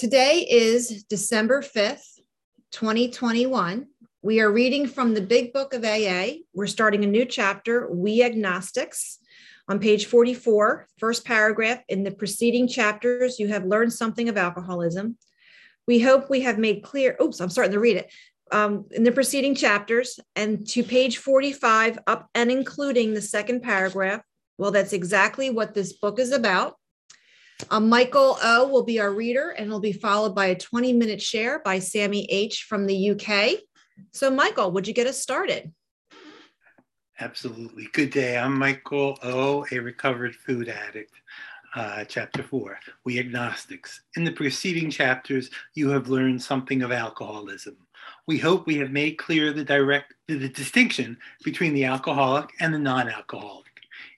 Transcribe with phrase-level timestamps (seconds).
[0.00, 2.20] Today is December 5th,
[2.72, 3.86] 2021.
[4.22, 6.38] We are reading from the Big Book of AA.
[6.54, 9.18] We're starting a new chapter, We Agnostics.
[9.68, 15.18] On page 44, first paragraph, in the preceding chapters, you have learned something of alcoholism.
[15.86, 18.10] We hope we have made clear, oops, I'm starting to read it.
[18.50, 24.22] Um, in the preceding chapters and to page 45 up and including the second paragraph.
[24.56, 26.76] Well, that's exactly what this book is about.
[27.70, 31.20] Um, Michael O will be our reader, and it'll be followed by a 20 minute
[31.20, 33.60] share by Sammy H from the UK.
[34.12, 35.72] So, Michael, would you get us started?
[37.20, 37.86] Absolutely.
[37.92, 38.38] Good day.
[38.38, 41.12] I'm Michael O, a recovered food addict.
[41.76, 44.00] Uh, chapter 4 We Agnostics.
[44.16, 47.76] In the preceding chapters, you have learned something of alcoholism.
[48.26, 52.78] We hope we have made clear the direct the distinction between the alcoholic and the
[52.78, 53.66] non-alcoholic.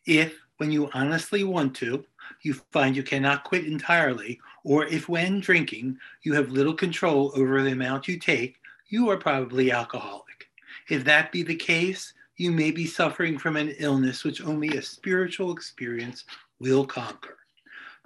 [0.07, 2.05] If, when you honestly want to,
[2.43, 7.63] you find you cannot quit entirely, or if when drinking you have little control over
[7.63, 8.57] the amount you take,
[8.89, 10.49] you are probably alcoholic.
[10.89, 14.83] If that be the case, you may be suffering from an illness which only a
[14.83, 16.25] spiritual experience
[16.59, 17.39] will conquer.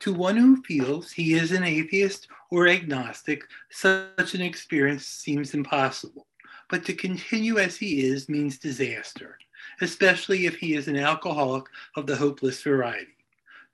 [0.00, 6.26] To one who feels he is an atheist or agnostic, such an experience seems impossible.
[6.68, 9.38] But to continue as he is means disaster,
[9.80, 11.64] especially if he is an alcoholic
[11.96, 13.15] of the hopeless variety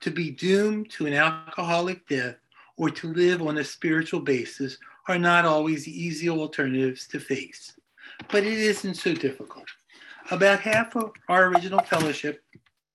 [0.03, 2.35] to be doomed to an alcoholic death
[2.75, 7.73] or to live on a spiritual basis are not always easy alternatives to face.
[8.29, 9.67] But it isn't so difficult.
[10.29, 12.43] About half of our original fellowship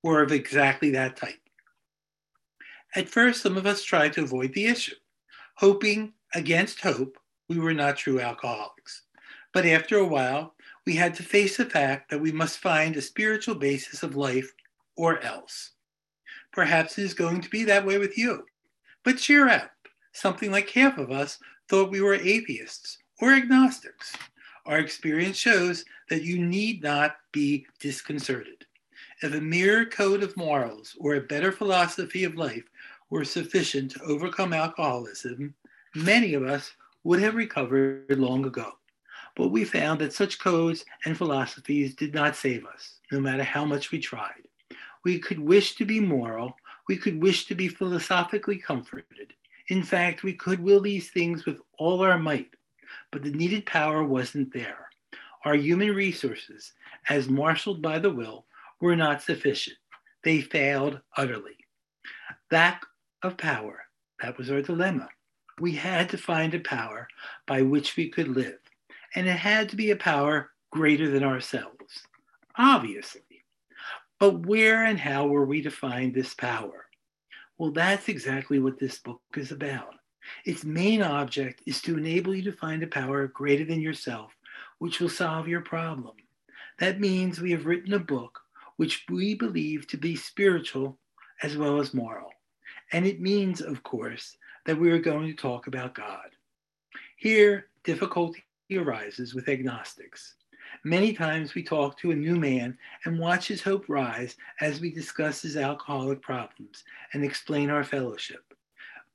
[0.03, 1.41] were of exactly that type.
[2.95, 4.97] At first, some of us tried to avoid the issue,
[5.55, 7.17] hoping against hope
[7.48, 9.05] we were not true alcoholics.
[9.55, 13.03] But after a while, we had to face the fact that we must find a
[13.03, 14.53] spiritual basis of life
[14.95, 15.70] or else.
[16.59, 18.45] Perhaps it is going to be that way with you.
[19.05, 19.70] But cheer up.
[20.11, 24.17] Something like half of us thought we were atheists or agnostics.
[24.66, 28.66] Our experience shows that you need not be disconcerted.
[29.22, 32.65] If a mere code of morals or a better philosophy of life
[33.09, 35.55] were sufficient to overcome alcoholism,
[35.94, 36.72] many of us
[37.05, 38.72] would have recovered long ago.
[39.37, 43.65] But we found that such codes and philosophies did not save us, no matter how
[43.65, 44.47] much we tried.
[45.04, 46.56] We could wish to be moral.
[46.88, 49.32] We could wish to be philosophically comforted.
[49.69, 52.54] In fact, we could will these things with all our might,
[53.12, 54.88] but the needed power wasn't there.
[55.44, 56.72] Our human resources,
[57.08, 58.47] as marshaled by the will,
[58.81, 59.76] were not sufficient.
[60.25, 61.56] They failed utterly.
[62.50, 62.82] Lack
[63.22, 63.84] of power,
[64.22, 65.08] that was our dilemma.
[65.60, 67.08] We had to find a power
[67.47, 68.58] by which we could live,
[69.14, 72.06] and it had to be a power greater than ourselves.
[72.56, 73.22] Obviously,
[74.19, 76.87] but where and how were we to find this power?
[77.56, 79.95] Well, that's exactly what this book is about.
[80.45, 84.33] Its main object is to enable you to find a power greater than yourself,
[84.79, 86.17] which will solve your problem.
[86.79, 88.41] That means we have written a book
[88.77, 90.99] which we believe to be spiritual
[91.43, 92.31] as well as moral.
[92.93, 94.37] And it means, of course,
[94.67, 96.31] that we are going to talk about God.
[97.17, 100.35] Here, difficulty arises with agnostics.
[100.84, 104.93] Many times we talk to a new man and watch his hope rise as we
[104.93, 108.55] discuss his alcoholic problems and explain our fellowship.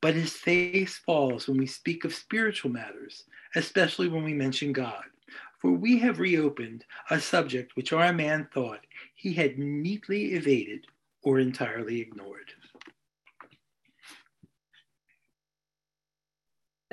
[0.01, 3.23] But his face falls when we speak of spiritual matters,
[3.55, 5.05] especially when we mention God.
[5.59, 8.85] For we have reopened a subject which our man thought
[9.15, 10.87] he had neatly evaded
[11.21, 12.51] or entirely ignored.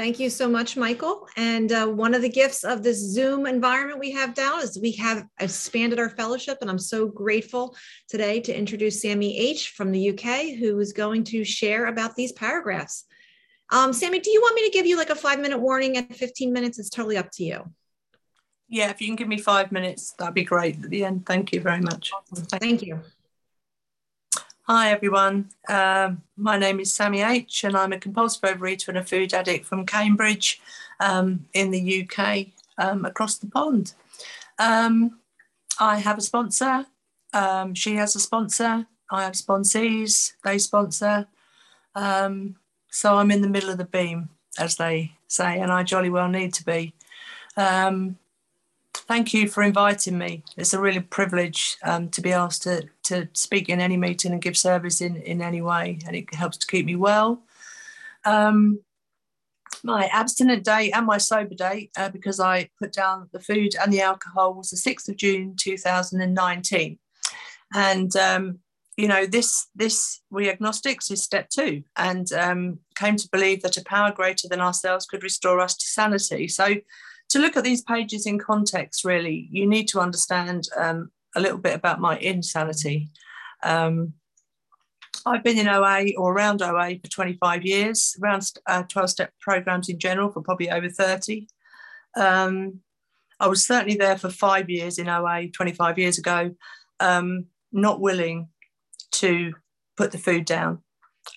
[0.00, 1.28] Thank you so much, Michael.
[1.36, 4.92] And uh, one of the gifts of this Zoom environment we have now is we
[4.92, 6.56] have expanded our fellowship.
[6.62, 7.76] And I'm so grateful
[8.08, 12.32] today to introduce Sammy H from the UK, who is going to share about these
[12.32, 13.04] paragraphs.
[13.70, 16.16] Um, Sammy, do you want me to give you like a five minute warning at
[16.16, 16.78] 15 minutes?
[16.78, 17.70] It's totally up to you.
[18.70, 21.26] Yeah, if you can give me five minutes, that'd be great at the end.
[21.26, 22.10] Thank you very much.
[22.34, 23.02] Thank you.
[24.72, 29.04] Hi everyone, um, my name is Sammy H and I'm a compulsive overeater and a
[29.04, 30.60] food addict from Cambridge
[31.00, 32.46] um, in the UK
[32.78, 33.94] um, across the pond.
[34.60, 35.18] Um,
[35.80, 36.86] I have a sponsor,
[37.32, 41.26] um, she has a sponsor, I have sponsees, they sponsor.
[41.96, 42.54] Um,
[42.92, 46.28] so I'm in the middle of the beam, as they say, and I jolly well
[46.28, 46.94] need to be.
[47.56, 48.19] Um,
[49.10, 50.40] thank you for inviting me.
[50.56, 54.40] It's a really privilege um, to be asked to, to speak in any meeting and
[54.40, 57.42] give service in, in any way, and it helps to keep me well.
[58.24, 58.78] Um,
[59.82, 63.92] my abstinent date and my sober date, uh, because I put down the food and
[63.92, 66.96] the alcohol, was the 6th of June 2019.
[67.74, 68.60] And um,
[68.96, 73.76] you know, this this we agnostics is step two, and um, came to believe that
[73.76, 76.46] a power greater than ourselves could restore us to sanity.
[76.46, 76.76] So,
[77.30, 81.58] to look at these pages in context, really, you need to understand um, a little
[81.58, 83.08] bit about my insanity.
[83.62, 84.14] Um,
[85.26, 89.88] I've been in OA or around OA for 25 years, around uh, 12 step programs
[89.88, 91.46] in general for probably over 30.
[92.16, 92.80] Um,
[93.38, 96.54] I was certainly there for five years in OA 25 years ago,
[97.00, 98.48] um, not willing
[99.12, 99.54] to
[99.96, 100.82] put the food down,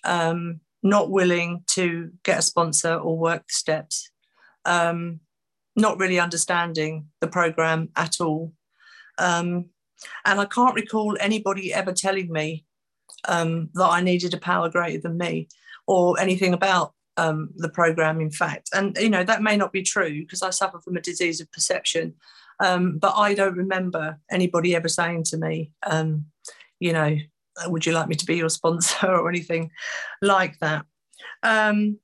[0.04, 4.10] um, not willing to get a sponsor or work the steps,
[4.66, 5.20] um,
[5.76, 8.54] not really understanding the program at all.
[9.18, 9.70] Um,
[10.26, 12.66] and I can't recall anybody ever telling me
[13.28, 15.48] um, that I needed a power greater than me
[15.88, 18.70] or anything about um, the program, in fact.
[18.74, 21.52] And, you know, that may not be true because I suffer from a disease of
[21.52, 22.16] perception.
[22.60, 26.26] Um, but I don't remember anybody ever saying to me, um,
[26.80, 27.18] you know,
[27.68, 29.72] would you like me to be your sponsor or anything
[30.22, 30.86] like that?
[31.42, 32.00] Um,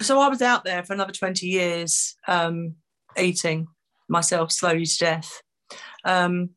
[0.00, 2.74] so I was out there for another 20 years um,
[3.18, 3.68] eating
[4.08, 5.42] myself slowly to death.
[6.04, 6.50] Um,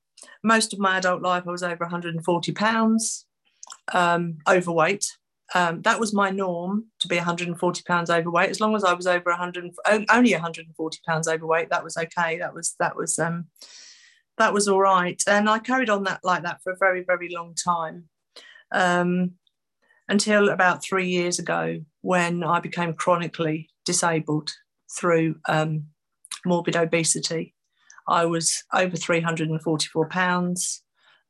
[0.43, 3.25] most of my adult life, I was over 140 pounds
[3.93, 5.05] um, overweight.
[5.55, 8.49] Um, that was my norm to be 140 pounds overweight.
[8.49, 9.71] As long as I was over 100,
[10.09, 12.37] only 140 pounds overweight, that was okay.
[12.37, 13.45] That was that was um,
[14.37, 15.21] that was all right.
[15.27, 18.09] And I carried on that like that for a very very long time,
[18.71, 19.31] um,
[20.07, 24.51] until about three years ago when I became chronically disabled
[24.95, 25.85] through um,
[26.45, 27.53] morbid obesity.
[28.07, 30.81] I was over 344 pounds.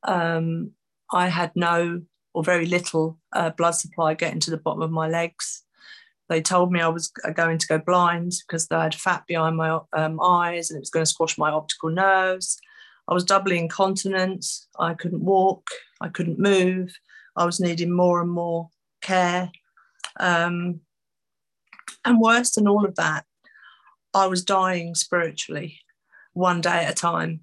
[0.03, 0.71] Um,
[1.11, 2.01] I had no
[2.33, 5.63] or very little uh, blood supply getting to the bottom of my legs.
[6.29, 9.79] They told me I was going to go blind because I had fat behind my
[9.93, 12.59] um, eyes and it was going to squash my optical nerves.
[13.07, 14.45] I was doubly incontinent.
[14.77, 15.65] I couldn't walk.
[15.99, 16.95] I couldn't move.
[17.35, 18.69] I was needing more and more
[19.01, 19.51] care.
[20.19, 20.81] Um,
[22.05, 23.25] and worse than all of that,
[24.13, 25.79] I was dying spiritually
[26.33, 27.41] one day at a time.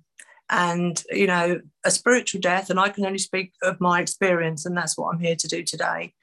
[0.48, 4.76] And you know a spiritual death and i can only speak of my experience and
[4.76, 6.14] that's what i'm here to do today.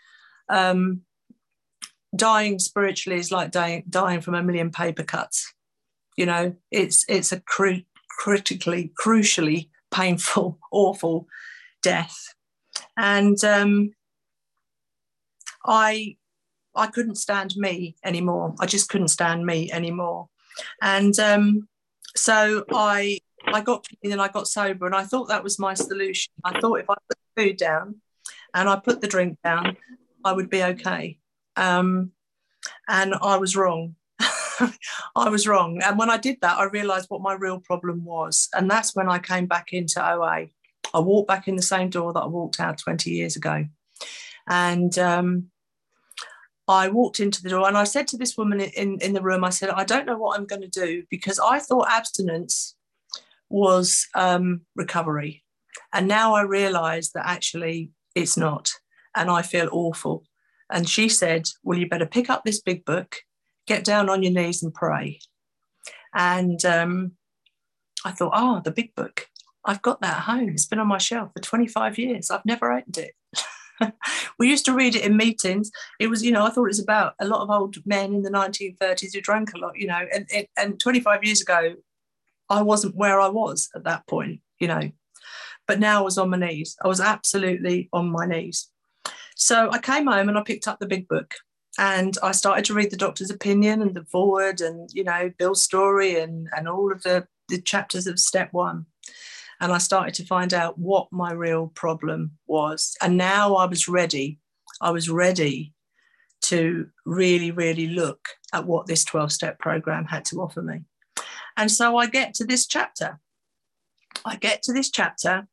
[0.49, 1.01] Um,
[2.15, 5.53] dying spiritually is like dying, dying from a million paper cuts.
[6.15, 11.27] You know it's it's a cri- critically crucially painful awful
[11.81, 12.17] death.
[12.95, 13.91] And um,
[15.65, 16.15] i
[16.75, 18.55] i couldn't stand me anymore.
[18.61, 20.29] I just couldn't stand me anymore
[20.81, 21.67] and um,
[22.15, 25.73] so i I got clean and I got sober, and I thought that was my
[25.73, 26.31] solution.
[26.45, 27.95] I thought if I put the food down
[28.53, 29.75] and I put the drink down,
[30.23, 31.19] I would be okay.
[31.55, 32.11] Um,
[32.87, 33.95] and I was wrong.
[34.19, 35.81] I was wrong.
[35.83, 38.49] And when I did that, I realized what my real problem was.
[38.53, 40.47] And that's when I came back into OA.
[40.93, 43.65] I walked back in the same door that I walked out 20 years ago.
[44.47, 45.49] And um,
[46.67, 49.43] I walked into the door and I said to this woman in, in the room,
[49.43, 52.75] I said, I don't know what I'm going to do because I thought abstinence
[53.49, 55.43] was um, recovery.
[55.91, 58.71] And now I realize that actually it's not.
[59.15, 60.23] And I feel awful.
[60.71, 63.17] And she said, Well, you better pick up this big book,
[63.67, 65.19] get down on your knees and pray.
[66.15, 67.11] And um,
[68.05, 69.27] I thought, Oh, the big book.
[69.65, 70.49] I've got that at home.
[70.49, 72.29] It's been on my shelf for 25 years.
[72.29, 73.13] I've never opened it.
[74.39, 75.71] we used to read it in meetings.
[75.99, 78.21] It was, you know, I thought it was about a lot of old men in
[78.21, 81.75] the 1930s who drank a lot, you know, and, and 25 years ago,
[82.49, 84.91] I wasn't where I was at that point, you know.
[85.67, 86.75] But now I was on my knees.
[86.83, 88.69] I was absolutely on my knees.
[89.35, 91.33] So I came home and I picked up the big book
[91.79, 95.63] and I started to read the doctor's opinion and the foreword and, you know, Bill's
[95.63, 98.85] story and, and all of the, the chapters of step one.
[99.63, 102.97] And I started to find out what my real problem was.
[103.01, 104.39] And now I was ready.
[104.81, 105.73] I was ready
[106.41, 110.81] to really, really look at what this 12 step program had to offer me.
[111.55, 113.21] And so I get to this chapter.
[114.25, 115.47] I get to this chapter,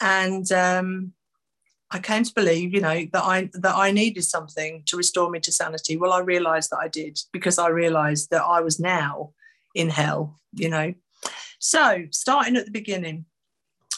[0.00, 1.12] and um,
[1.90, 5.40] I came to believe, you know, that I that I needed something to restore me
[5.40, 5.96] to sanity.
[5.96, 9.32] Well, I realised that I did because I realised that I was now
[9.74, 10.38] in hell.
[10.52, 10.94] You know,
[11.58, 13.24] so starting at the beginning.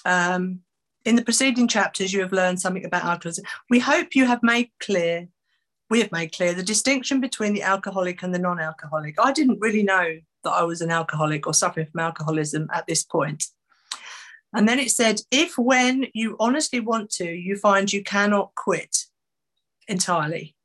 [0.05, 0.61] Um,
[1.05, 3.45] in the preceding chapters, you have learned something about alcoholism.
[3.69, 5.29] We hope you have made clear,
[5.89, 9.17] we have made clear the distinction between the alcoholic and the non alcoholic.
[9.19, 13.03] I didn't really know that I was an alcoholic or suffering from alcoholism at this
[13.03, 13.45] point.
[14.53, 19.05] And then it said, if when you honestly want to, you find you cannot quit
[19.87, 20.57] entirely.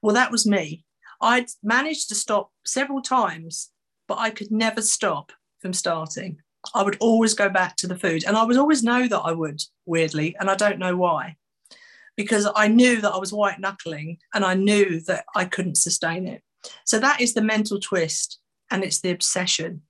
[0.00, 0.84] Well, that was me.
[1.20, 3.70] I'd managed to stop several times,
[4.08, 6.40] but I could never stop from starting.
[6.74, 8.24] I would always go back to the food.
[8.26, 11.36] And I would always know that I would, weirdly, and I don't know why.
[12.16, 16.26] because I knew that I was white knuckling and I knew that I couldn't sustain
[16.26, 16.42] it.
[16.84, 18.38] So that is the mental twist
[18.70, 19.82] and it's the obsession.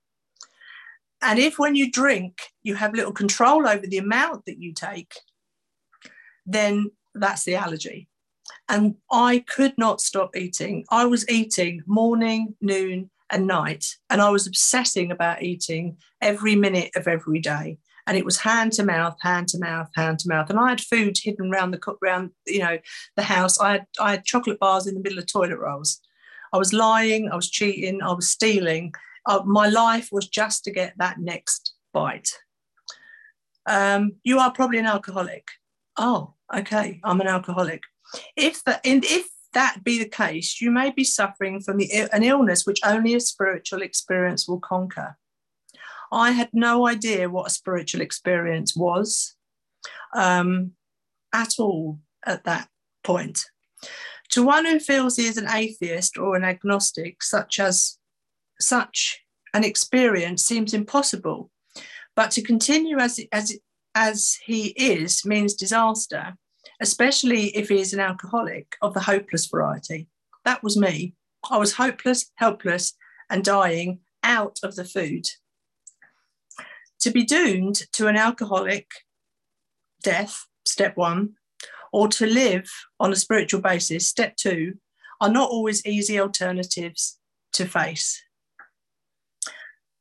[1.23, 5.15] And if when you drink, you have little control over the amount that you take,
[6.45, 8.09] then that's the allergy.
[8.69, 10.85] And I could not stop eating.
[10.91, 13.85] I was eating morning, noon, and night.
[14.11, 17.79] And I was obsessing about eating every minute of every day.
[18.07, 20.49] And it was hand to mouth, hand to mouth, hand to mouth.
[20.49, 22.79] And I had food hidden around the cook around, you know,
[23.17, 23.59] the house.
[23.59, 26.01] I had I had chocolate bars in the middle of toilet rolls.
[26.53, 28.95] I was lying, I was cheating, I was stealing.
[29.27, 32.31] Uh, my life was just to get that next bite.
[33.67, 35.49] Um, you are probably an alcoholic.
[35.97, 37.83] Oh, okay, I'm an alcoholic.
[38.37, 42.23] If the, and if that be the case, you may be suffering from the, an
[42.23, 45.17] illness which only a spiritual experience will conquer.
[46.13, 49.35] I had no idea what a spiritual experience was
[50.15, 50.73] um,
[51.33, 52.69] at all at that
[53.03, 53.47] point.
[54.33, 57.99] To one who feels he is an atheist or an agnostic, such as
[58.61, 59.23] such
[59.55, 61.51] an experience seems impossible.
[62.15, 63.59] But to continue as, as,
[63.95, 66.37] as he is means disaster
[66.81, 70.09] especially if he is an alcoholic of the hopeless variety.
[70.45, 71.15] That was me.
[71.51, 72.95] I was hopeless, helpless,
[73.31, 75.27] and dying out of the food.
[77.01, 78.91] To be doomed to an alcoholic
[80.03, 81.35] death, step one,
[81.93, 84.75] or to live on a spiritual basis, step two,
[85.21, 87.19] are not always easy alternatives
[87.53, 88.23] to face.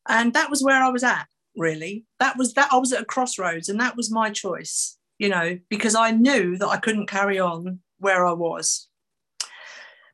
[0.08, 2.05] And that was where I was at, really.
[2.20, 5.57] That was that I was at a crossroads, and that was my choice you know,
[5.69, 8.88] because I knew that I couldn't carry on where I was.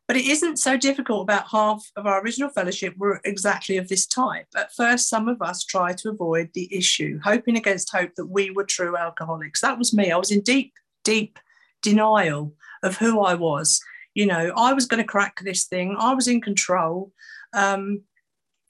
[0.08, 1.22] But it isn't so difficult.
[1.22, 4.48] About half of our original fellowship were exactly of this type.
[4.58, 8.52] At first, some of us tried to avoid the issue, hoping against hope that we
[8.52, 9.62] were true alcoholics.
[9.62, 10.12] That was me.
[10.12, 10.74] I was in deep,
[11.06, 11.40] deep
[11.82, 12.54] denial
[12.84, 13.80] of who I was.
[14.14, 17.14] You know, I was going to crack this thing, I was in control.
[17.54, 18.02] Um,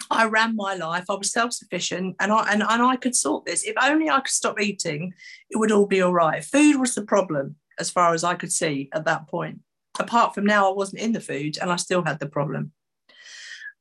[0.10, 1.05] I ran my life.
[1.10, 3.63] I was self-sufficient, and I and, and I could sort this.
[3.63, 5.13] If only I could stop eating,
[5.50, 6.43] it would all be all right.
[6.43, 9.60] Food was the problem, as far as I could see at that point.
[10.00, 12.72] Apart from now, I wasn't in the food, and I still had the problem.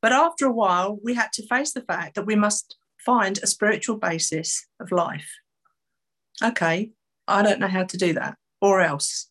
[0.03, 3.47] But after a while, we had to face the fact that we must find a
[3.47, 5.31] spiritual basis of life.
[6.43, 6.93] Okay,
[7.29, 9.31] I don't know how to do that, or else.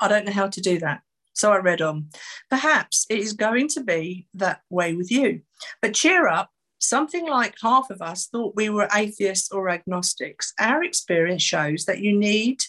[0.00, 1.02] I don't know how to do that.
[1.32, 2.08] So I read on.
[2.50, 5.42] Perhaps it is going to be that way with you.
[5.80, 6.50] But cheer up.
[6.82, 10.54] Something like half of us thought we were atheists or agnostics.
[10.58, 12.62] Our experience shows that you need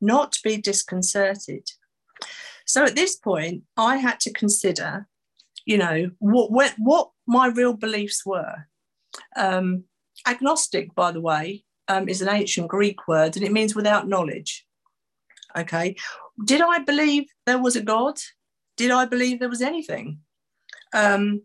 [0.00, 1.68] not be disconcerted.
[2.64, 5.08] So at this point, I had to consider,
[5.66, 8.68] you know, what what, what my real beliefs were.
[9.36, 9.84] Um,
[10.26, 14.64] agnostic, by the way, um, is an ancient Greek word, and it means without knowledge.
[15.56, 15.96] Okay,
[16.44, 18.18] did I believe there was a God?
[18.76, 20.20] Did I believe there was anything?
[20.94, 21.42] Um,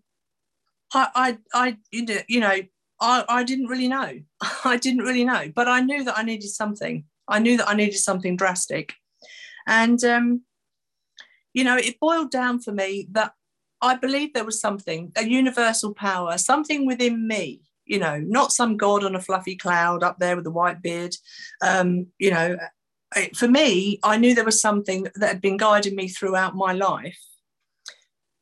[0.94, 2.62] I, I, I, you know,
[3.02, 4.20] I, I didn't really know.
[4.66, 7.06] I didn't really know, but I knew that I needed something.
[7.28, 8.94] I knew that I needed something drastic,
[9.68, 10.42] and um,
[11.54, 13.34] you know, it boiled down for me that
[13.82, 17.62] I believed there was something, a universal power, something within me.
[17.86, 21.16] You know, not some god on a fluffy cloud up there with a white beard.
[21.62, 22.58] Um, you know,
[23.34, 27.20] for me, I knew there was something that had been guiding me throughout my life.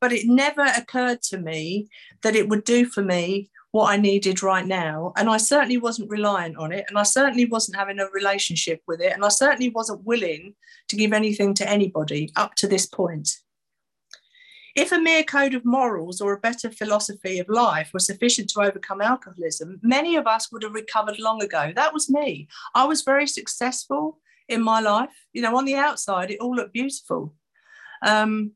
[0.02, 1.90] But it never occurred to me
[2.24, 5.14] that it would do for me what I needed right now.
[5.16, 6.86] And I certainly wasn't reliant on it.
[6.90, 9.14] And I certainly wasn't having a relationship with it.
[9.14, 10.56] And I certainly wasn't willing
[10.90, 13.38] to give anything to anybody up to this point.
[14.76, 18.62] If a mere code of morals or a better philosophy of life were sufficient to
[18.62, 21.72] overcome alcoholism, many of us would have recovered long ago.
[21.76, 22.48] That was me.
[22.74, 25.10] I was very successful in my life.
[25.34, 27.34] You know, on the outside, it all looked beautiful.
[28.06, 28.52] Um,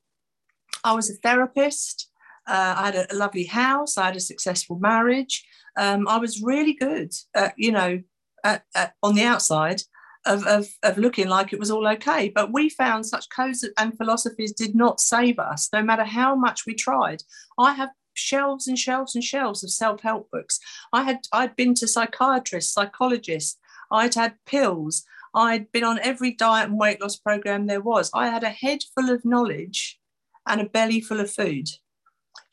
[0.84, 2.10] I was a therapist.
[2.48, 3.98] Uh, I had a, a, lovely house.
[3.98, 5.46] I had a successful marriage.
[5.78, 8.02] Um, I was really good, at, you know,
[8.44, 9.82] at, at, on the outside
[10.26, 12.30] of, of, of looking like it was all okay.
[12.30, 16.66] But we found such codes and philosophies did not save us, no matter how much
[16.66, 17.24] we tried.
[17.58, 20.60] I have shelves and shelves and shelves of self-help books.
[20.92, 23.58] I had I'd been to psychiatrists, psychologists.
[23.92, 25.06] I'd had pills.
[25.34, 28.10] I'd been on every diet and weight loss program there was.
[28.14, 30.00] I had a head full of knowledge
[30.48, 31.68] and a belly full of food.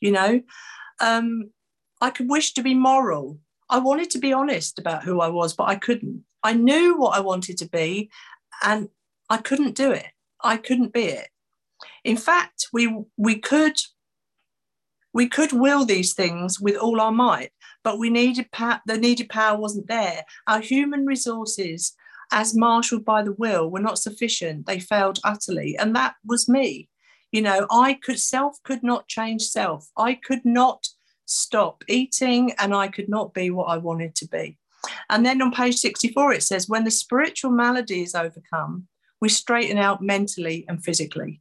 [0.00, 0.42] You know,
[1.00, 1.50] um,
[2.00, 3.38] I could wish to be moral.
[3.70, 6.24] I wanted to be honest about who I was, but I couldn't.
[6.42, 8.10] I knew what I wanted to be,
[8.62, 8.88] and
[9.30, 10.06] I couldn't do it.
[10.42, 11.28] I couldn't be it.
[12.04, 13.76] In fact, we we could
[15.14, 17.50] we could will these things with all our might,
[17.82, 20.24] but we needed pa- the needed power wasn't there.
[20.46, 21.94] Our human resources
[22.34, 24.66] as marshaled by the will, were not sufficient.
[24.66, 25.78] They failed utterly.
[25.78, 26.88] And that was me.
[27.30, 29.88] You know, I could, self could not change self.
[29.96, 30.88] I could not
[31.26, 34.58] stop eating and I could not be what I wanted to be.
[35.08, 38.88] And then on page 64, it says, when the spiritual malady is overcome,
[39.20, 41.40] we straighten out mentally and physically.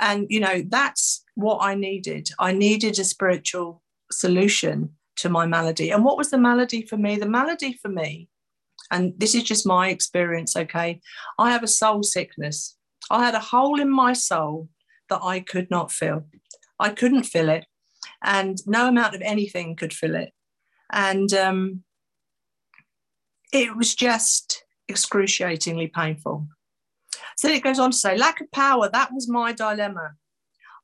[0.00, 2.28] And, you know, that's what I needed.
[2.38, 5.90] I needed a spiritual solution to my malady.
[5.90, 7.16] And what was the malady for me?
[7.16, 8.28] The malady for me,
[8.90, 11.00] and this is just my experience, okay?
[11.38, 12.76] I have a soul sickness.
[13.10, 14.68] I had a hole in my soul
[15.08, 16.26] that I could not fill.
[16.78, 17.66] I couldn't fill it,
[18.24, 20.32] and no amount of anything could fill it.
[20.92, 21.84] And um,
[23.52, 26.46] it was just excruciatingly painful.
[27.36, 30.12] So it goes on to say, lack of power, that was my dilemma.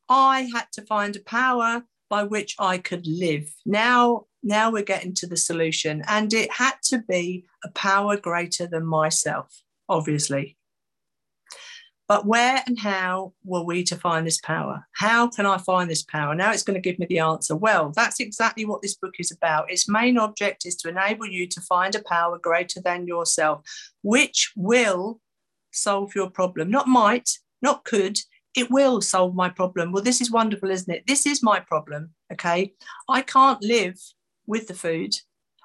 [0.08, 3.52] I had to find a power by which I could live.
[3.64, 6.02] Now, now we're getting to the solution.
[6.06, 10.56] And it had to be a power greater than myself, obviously.
[12.08, 14.86] But where and how were we to find this power?
[14.92, 16.36] How can I find this power?
[16.36, 17.56] Now it's going to give me the answer.
[17.56, 19.72] Well, that's exactly what this book is about.
[19.72, 23.62] Its main object is to enable you to find a power greater than yourself,
[24.02, 25.20] which will
[25.72, 26.70] solve your problem.
[26.70, 28.18] Not might, not could,
[28.54, 29.90] it will solve my problem.
[29.90, 31.02] Well, this is wonderful, isn't it?
[31.08, 32.10] This is my problem.
[32.32, 32.74] Okay.
[33.08, 33.98] I can't live
[34.46, 35.14] with the food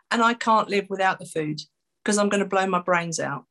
[0.09, 1.61] and I can't live without the food
[2.03, 3.45] because I'm going to blow my brains out.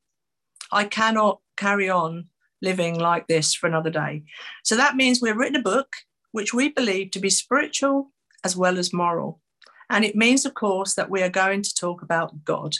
[0.73, 2.27] I cannot carry on
[2.63, 4.25] living like this for another day.
[4.65, 5.97] So that means we've written a book
[6.33, 8.13] which we believe to be spiritual
[8.45, 9.41] as well as moral.
[9.89, 12.77] And it means, of course, that we are going to talk about God.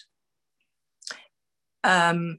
[1.83, 2.39] Um,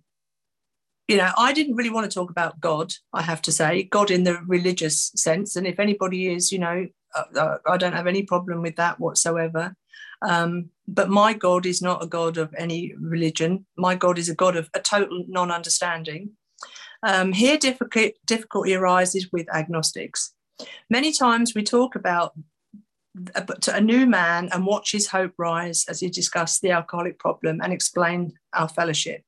[1.07, 4.11] you know, I didn't really want to talk about God, I have to say, God
[4.11, 5.57] in the religious sense.
[5.57, 9.75] And if anybody is, you know, I don't have any problem with that whatsoever.
[10.21, 13.65] Um, but my God is not a God of any religion.
[13.77, 16.31] My God is a God of a total non understanding.
[17.03, 20.33] Um, here, difficult, difficulty arises with agnostics.
[20.89, 22.33] Many times we talk about
[23.35, 27.59] a, a new man and watch his hope rise as he discussed the alcoholic problem
[27.61, 29.23] and explain our fellowship.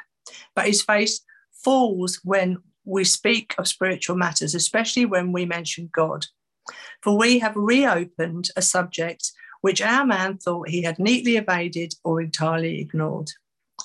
[0.55, 6.27] But his face falls when we speak of spiritual matters, especially when we mention God.
[7.01, 12.21] For we have reopened a subject which our man thought he had neatly evaded or
[12.21, 13.29] entirely ignored.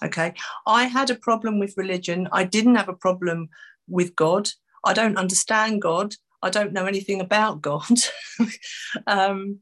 [0.05, 0.35] Okay,
[0.67, 2.29] I had a problem with religion.
[2.33, 3.49] I didn't have a problem
[3.89, 4.51] with God.
[4.85, 6.15] I don't understand God.
[6.43, 7.99] I don't know anything about God.
[9.07, 9.61] um,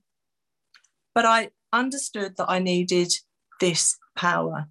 [1.15, 3.13] but I understood that I needed
[3.61, 4.67] this power.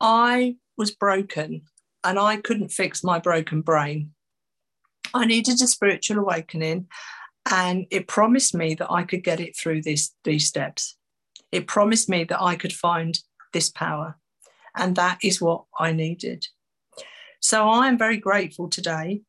[0.00, 1.62] I was broken
[2.02, 4.12] and I couldn't fix my broken brain.
[5.12, 6.88] I needed a spiritual awakening,
[7.50, 10.96] and it promised me that I could get it through this, these steps.
[11.52, 13.18] It promised me that I could find
[13.52, 14.18] this power,
[14.76, 16.46] and that is what I needed.
[17.40, 19.22] So I am very grateful today,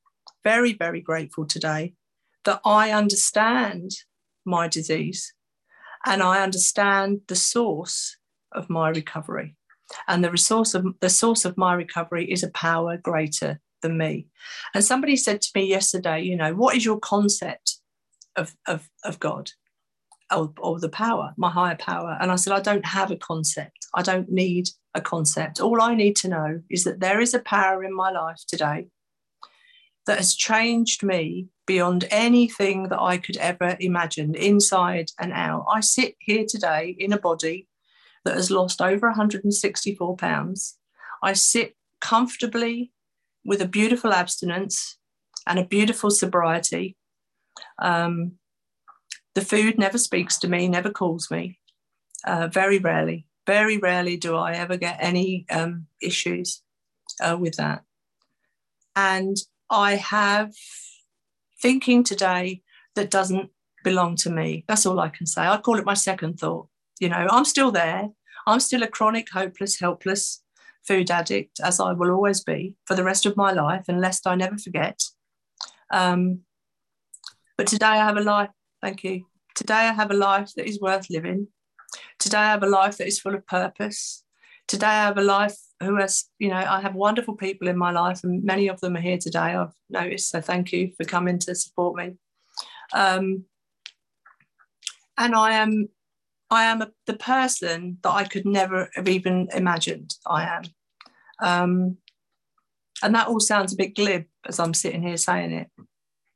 [0.44, 1.94] very, very grateful today
[2.46, 3.92] that I understand
[4.46, 5.34] my disease
[6.06, 8.18] and I understand the source
[8.52, 9.56] of my recovery
[10.08, 14.28] and the resource of the source of my recovery is a power greater than me
[14.74, 17.75] and somebody said to me yesterday you know what is your concept
[18.36, 19.52] of of, of god
[20.34, 23.88] or, or the power my higher power and i said i don't have a concept
[23.94, 27.40] i don't need a concept all i need to know is that there is a
[27.40, 28.88] power in my life today
[30.06, 35.66] that has changed me beyond anything that I could ever imagine, inside and out.
[35.72, 37.68] I sit here today in a body
[38.24, 40.78] that has lost over 164 pounds.
[41.24, 42.92] I sit comfortably
[43.44, 44.98] with a beautiful abstinence
[45.48, 46.98] and a beautiful sobriety.
[47.80, 48.34] Um,
[49.34, 51.60] the food never speaks to me, never calls me.
[52.26, 56.64] Uh, very rarely, very rarely do I ever get any um, issues
[57.22, 57.84] uh, with that.
[58.96, 59.38] And
[59.70, 60.54] I have
[61.62, 62.62] thinking today
[62.96, 63.50] that doesn't
[63.84, 64.64] belong to me.
[64.68, 65.44] That's all I can say.
[65.44, 66.68] I call it my second thought.
[67.00, 68.10] You know, I'm still there.
[68.48, 70.44] I'm still a chronic, hopeless, helpless
[70.88, 74.36] food addict, as I will always be for the rest of my life, unless I
[74.36, 75.04] never forget.
[75.92, 76.42] Um,
[77.58, 78.50] but today I have a life,
[78.82, 79.26] thank you.
[79.56, 81.48] Today I have a life that is worth living.
[82.20, 84.24] Today I have a life that is full of purpose.
[84.68, 87.92] Today I have a life who has, you know, I have wonderful people in my
[87.92, 89.40] life, and many of them are here today.
[89.56, 92.16] I've noticed, so thank you for coming to support me.
[92.94, 93.46] Um,
[95.18, 95.90] and I am
[96.50, 100.64] I am a, the person that I could never have even imagined I am.
[101.42, 101.98] Um,
[103.02, 105.68] and that all sounds a bit glib as I'm sitting here saying it.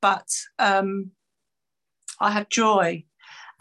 [0.02, 1.12] But um,
[2.20, 3.06] I have joy,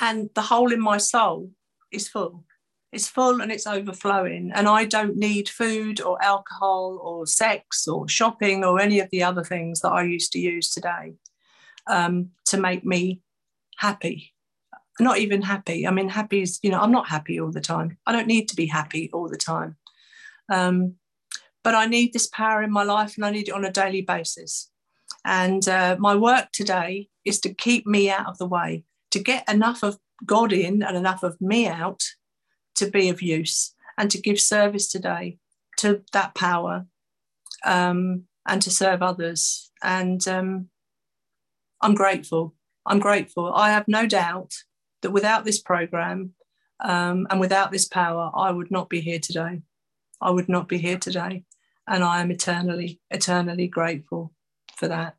[0.00, 1.50] and the hole in my soul
[1.90, 2.44] is full.
[2.90, 4.50] It's full and it's overflowing.
[4.54, 9.22] And I don't need food or alcohol or sex or shopping or any of the
[9.22, 11.14] other things that I used to use today
[11.86, 13.20] um, to make me
[13.76, 14.32] happy.
[15.00, 15.86] Not even happy.
[15.86, 17.98] I mean, happy is, you know, I'm not happy all the time.
[18.06, 19.76] I don't need to be happy all the time.
[20.50, 20.94] Um,
[21.62, 24.00] but I need this power in my life and I need it on a daily
[24.00, 24.70] basis.
[25.28, 29.46] And uh, my work today is to keep me out of the way, to get
[29.46, 32.02] enough of God in and enough of me out
[32.76, 35.36] to be of use and to give service today
[35.76, 36.86] to that power
[37.66, 39.70] um, and to serve others.
[39.82, 40.70] And um,
[41.82, 42.54] I'm grateful.
[42.86, 43.52] I'm grateful.
[43.52, 44.54] I have no doubt
[45.02, 46.32] that without this program
[46.82, 49.60] um, and without this power, I would not be here today.
[50.22, 51.44] I would not be here today.
[51.86, 54.32] And I am eternally, eternally grateful
[54.74, 55.17] for that.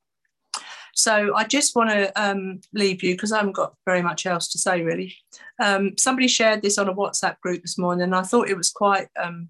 [0.99, 4.49] So I just want to um, leave you because I haven't got very much else
[4.49, 5.15] to say really.
[5.57, 8.69] Um, somebody shared this on a WhatsApp group this morning, and I thought it was
[8.69, 9.47] quite um,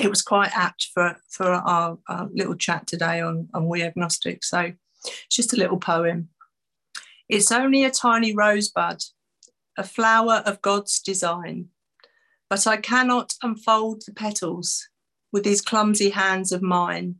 [0.00, 4.44] it was quite apt for for our, our, little chat today on on we agnostic.
[4.44, 4.72] So
[5.04, 6.28] it's just a little poem.
[7.28, 9.02] It's only a tiny rosebud,
[9.76, 11.70] a flower of God's design,
[12.48, 14.88] but I cannot unfold the petals
[15.32, 17.16] with these clumsy hands of mine.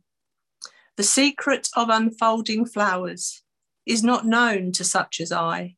[0.97, 3.43] The secret of unfolding flowers
[3.85, 5.75] is not known to such as I.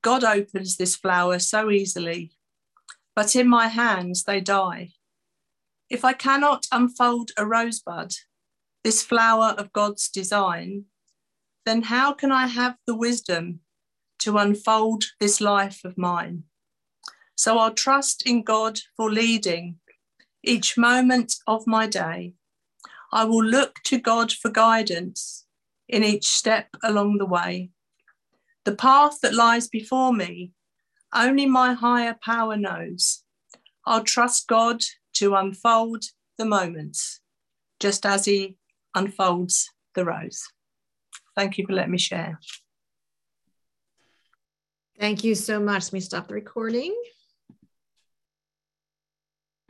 [0.00, 2.32] God opens this flower so easily,
[3.14, 4.92] but in my hands they die.
[5.90, 8.14] If I cannot unfold a rosebud,
[8.84, 10.86] this flower of God's design,
[11.66, 13.60] then how can I have the wisdom
[14.20, 16.44] to unfold this life of mine?
[17.36, 19.78] So I'll trust in God for leading
[20.42, 22.32] each moment of my day
[23.12, 25.46] I will look to God for guidance
[25.88, 27.70] in each step along the way.
[28.64, 30.52] The path that lies before me,
[31.14, 33.22] only my higher power knows.
[33.86, 34.82] I'll trust God
[35.14, 36.04] to unfold
[36.36, 37.20] the moments,
[37.80, 38.56] just as He
[38.94, 40.42] unfolds the rose.
[41.34, 42.38] Thank you for letting me share.
[44.98, 45.84] Thank you so much.
[45.84, 46.94] Let me stop the recording.